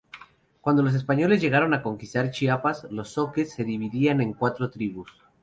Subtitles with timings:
[0.61, 5.11] Cuando los españoles llegaron a conquistar Chiapas, los Zoques se dividían en cuatro tribus.